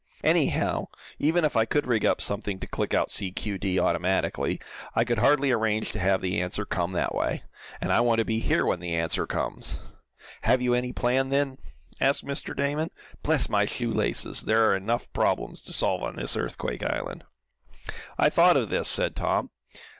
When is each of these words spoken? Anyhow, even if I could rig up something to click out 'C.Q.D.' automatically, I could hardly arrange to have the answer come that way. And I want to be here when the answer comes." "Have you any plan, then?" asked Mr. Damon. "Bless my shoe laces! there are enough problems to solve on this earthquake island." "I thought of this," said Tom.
Anyhow, 0.23 0.87
even 1.19 1.45
if 1.45 1.55
I 1.55 1.65
could 1.65 1.85
rig 1.85 2.07
up 2.07 2.21
something 2.21 2.57
to 2.59 2.65
click 2.65 2.91
out 2.91 3.11
'C.Q.D.' 3.11 3.77
automatically, 3.79 4.59
I 4.95 5.03
could 5.03 5.19
hardly 5.19 5.51
arrange 5.51 5.91
to 5.91 5.99
have 5.99 6.21
the 6.23 6.41
answer 6.41 6.65
come 6.65 6.93
that 6.93 7.13
way. 7.13 7.43
And 7.79 7.93
I 7.93 7.99
want 7.99 8.17
to 8.17 8.25
be 8.25 8.39
here 8.39 8.65
when 8.65 8.79
the 8.79 8.95
answer 8.95 9.27
comes." 9.27 9.77
"Have 10.41 10.59
you 10.59 10.73
any 10.73 10.91
plan, 10.91 11.29
then?" 11.29 11.59
asked 11.99 12.25
Mr. 12.25 12.57
Damon. 12.57 12.89
"Bless 13.21 13.47
my 13.47 13.65
shoe 13.67 13.93
laces! 13.93 14.41
there 14.45 14.67
are 14.71 14.75
enough 14.75 15.07
problems 15.13 15.61
to 15.65 15.71
solve 15.71 16.01
on 16.01 16.15
this 16.15 16.35
earthquake 16.35 16.81
island." 16.81 17.23
"I 18.17 18.29
thought 18.31 18.57
of 18.57 18.69
this," 18.69 18.87
said 18.87 19.15
Tom. 19.15 19.51